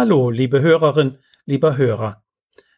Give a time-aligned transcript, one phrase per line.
[0.00, 2.22] Hallo, liebe Hörerin, lieber Hörer.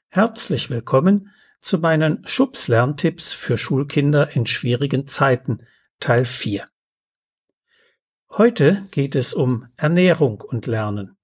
[0.09, 5.67] Herzlich willkommen zu meinen Schubs-Lerntipps für Schulkinder in schwierigen Zeiten,
[5.99, 6.67] Teil 4.
[8.31, 11.19] Heute geht es um Ernährung und Lernen.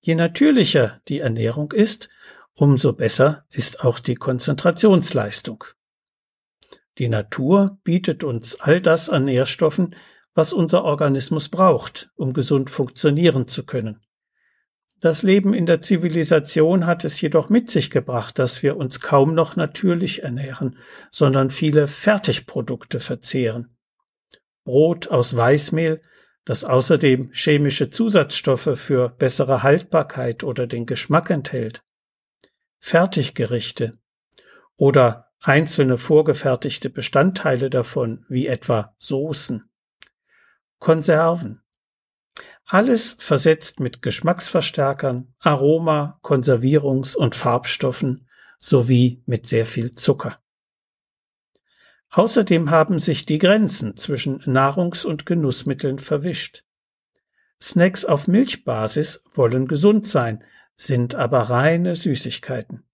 [0.00, 2.08] Je natürlicher die Ernährung ist,
[2.54, 5.64] umso besser ist auch die Konzentrationsleistung.
[6.96, 9.94] Die Natur bietet uns all das an Nährstoffen,
[10.32, 14.00] was unser Organismus braucht, um gesund funktionieren zu können.
[15.00, 19.34] Das Leben in der Zivilisation hat es jedoch mit sich gebracht, dass wir uns kaum
[19.34, 20.78] noch natürlich ernähren,
[21.10, 23.76] sondern viele Fertigprodukte verzehren.
[24.64, 26.00] Brot aus Weißmehl,
[26.46, 31.82] das außerdem chemische Zusatzstoffe für bessere Haltbarkeit oder den Geschmack enthält.
[32.78, 33.92] Fertiggerichte
[34.76, 39.68] oder einzelne vorgefertigte Bestandteile davon, wie etwa Soßen.
[40.78, 41.62] Konserven,
[42.66, 50.40] alles versetzt mit Geschmacksverstärkern, Aroma, Konservierungs- und Farbstoffen sowie mit sehr viel Zucker.
[52.10, 56.64] Außerdem haben sich die Grenzen zwischen Nahrungs- und Genussmitteln verwischt.
[57.62, 62.84] Snacks auf Milchbasis wollen gesund sein, sind aber reine Süßigkeiten.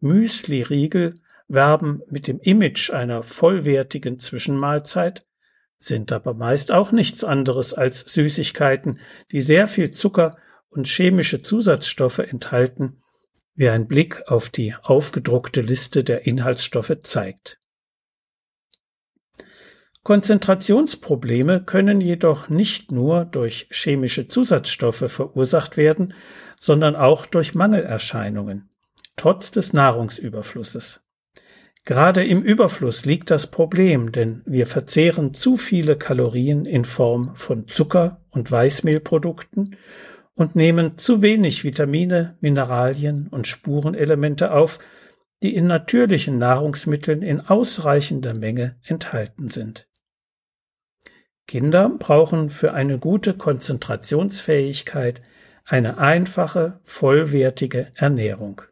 [0.00, 1.14] Müsli-Riegel
[1.48, 5.26] werben mit dem Image einer vollwertigen Zwischenmahlzeit,
[5.82, 10.36] sind aber meist auch nichts anderes als Süßigkeiten, die sehr viel Zucker
[10.70, 13.02] und chemische Zusatzstoffe enthalten,
[13.54, 17.58] wie ein Blick auf die aufgedruckte Liste der Inhaltsstoffe zeigt.
[20.04, 26.14] Konzentrationsprobleme können jedoch nicht nur durch chemische Zusatzstoffe verursacht werden,
[26.58, 28.70] sondern auch durch Mangelerscheinungen,
[29.16, 31.01] trotz des Nahrungsüberflusses.
[31.84, 37.66] Gerade im Überfluss liegt das Problem, denn wir verzehren zu viele Kalorien in Form von
[37.66, 39.76] Zucker und Weißmehlprodukten
[40.34, 44.78] und nehmen zu wenig Vitamine, Mineralien und Spurenelemente auf,
[45.42, 49.88] die in natürlichen Nahrungsmitteln in ausreichender Menge enthalten sind.
[51.48, 55.20] Kinder brauchen für eine gute Konzentrationsfähigkeit
[55.64, 58.62] eine einfache, vollwertige Ernährung.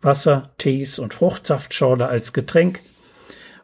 [0.00, 2.80] Wasser, Tees und Fruchtsaftschorle als Getränk,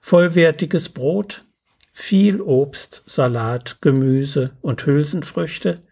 [0.01, 1.45] vollwertiges Brot,
[1.93, 5.83] viel Obst, Salat, Gemüse und Hülsenfrüchte,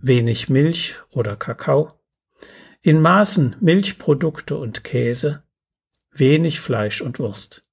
[0.00, 1.92] wenig Milch oder Kakao,
[2.82, 5.42] in Maßen Milchprodukte und Käse,
[6.10, 7.64] wenig Fleisch und Wurst.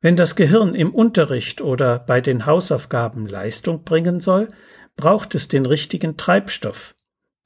[0.00, 4.48] Wenn das Gehirn im Unterricht oder bei den Hausaufgaben Leistung bringen soll,
[4.96, 6.96] braucht es den richtigen Treibstoff,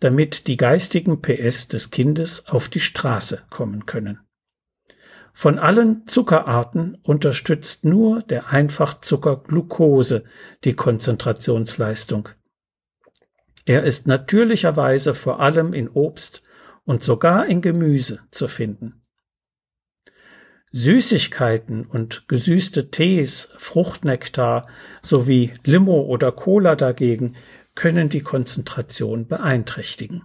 [0.01, 4.21] damit die geistigen PS des Kindes auf die Straße kommen können.
[5.33, 10.25] Von allen Zuckerarten unterstützt nur der Einfachzucker Glucose
[10.65, 12.31] die Konzentrationsleistung.
[13.67, 16.43] Er ist natürlicherweise vor allem in Obst
[16.85, 19.03] und sogar in Gemüse zu finden.
[20.73, 24.69] Süßigkeiten und gesüßte Tees, Fruchtnektar
[25.03, 27.35] sowie Limo oder Cola dagegen
[27.77, 30.25] können die Konzentration beeinträchtigen.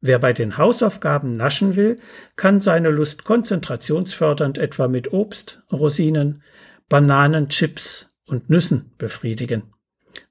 [0.00, 1.96] Wer bei den Hausaufgaben naschen will,
[2.36, 6.42] kann seine Lust konzentrationsfördernd etwa mit Obst, Rosinen,
[6.88, 9.74] Bananen, Chips und Nüssen befriedigen.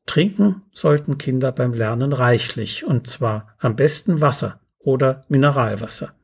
[0.05, 6.15] Trinken sollten Kinder beim Lernen reichlich, und zwar am besten Wasser oder Mineralwasser.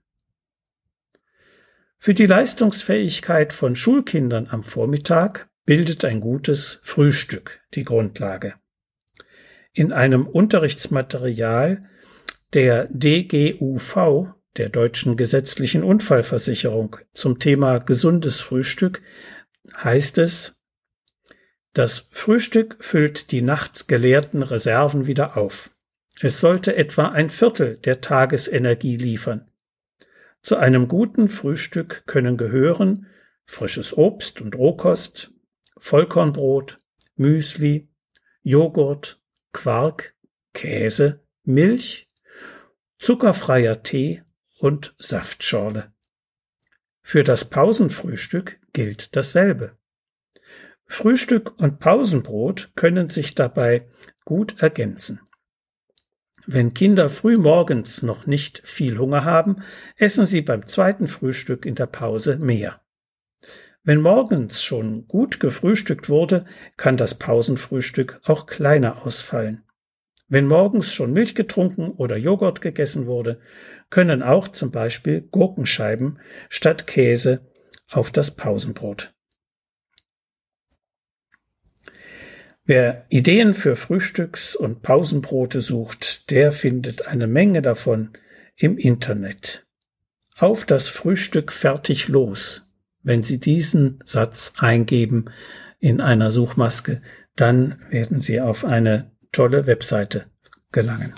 [1.97, 8.53] Für die Leistungsfähigkeit von Schulkindern am Vormittag bildet ein gutes Frühstück die Grundlage
[9.73, 11.89] in einem Unterrichtsmaterial
[12.53, 19.01] der DGUV, der Deutschen Gesetzlichen Unfallversicherung, zum Thema gesundes Frühstück
[19.75, 20.59] heißt es,
[21.73, 25.69] das Frühstück füllt die nachts geleerten Reserven wieder auf.
[26.19, 29.49] Es sollte etwa ein Viertel der Tagesenergie liefern.
[30.41, 33.05] Zu einem guten Frühstück können gehören
[33.45, 35.31] frisches Obst und Rohkost,
[35.77, 36.79] Vollkornbrot,
[37.15, 37.89] Müsli,
[38.43, 39.21] Joghurt,
[39.51, 40.15] Quark,
[40.53, 42.09] Käse, Milch,
[42.97, 44.23] zuckerfreier Tee
[44.59, 45.91] und Saftschorle.
[47.01, 49.77] Für das Pausenfrühstück gilt dasselbe.
[50.85, 53.87] Frühstück und Pausenbrot können sich dabei
[54.25, 55.21] gut ergänzen.
[56.45, 59.63] Wenn Kinder früh morgens noch nicht viel Hunger haben,
[59.97, 62.81] essen sie beim zweiten Frühstück in der Pause mehr.
[63.83, 66.45] Wenn morgens schon gut gefrühstückt wurde,
[66.75, 69.63] kann das Pausenfrühstück auch kleiner ausfallen.
[70.27, 73.39] Wenn morgens schon Milch getrunken oder Joghurt gegessen wurde,
[73.89, 77.41] können auch zum Beispiel Gurkenscheiben statt Käse
[77.89, 79.13] auf das Pausenbrot.
[82.65, 88.11] Wer Ideen für Frühstücks- und Pausenbrote sucht, der findet eine Menge davon
[88.55, 89.65] im Internet.
[90.37, 92.68] Auf das Frühstück fertig los.
[93.01, 95.25] Wenn Sie diesen Satz eingeben
[95.79, 97.01] in einer Suchmaske,
[97.35, 100.25] dann werden Sie auf eine tolle Webseite
[100.71, 101.13] gelangen.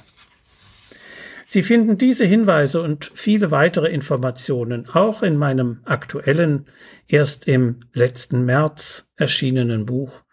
[1.45, 6.67] Sie finden diese Hinweise und viele weitere Informationen auch in meinem aktuellen,
[7.07, 10.23] erst im letzten März erschienenen Buch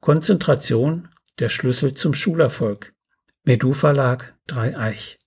[0.00, 1.08] Konzentration,
[1.40, 2.94] der Schlüssel zum Schulerfolg.
[3.44, 5.18] Medu Verlag Dreieich.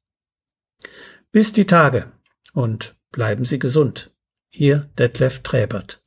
[1.31, 2.11] Bis die Tage
[2.53, 4.10] und bleiben Sie gesund.
[4.53, 6.00] Ihr Detlef Träbert.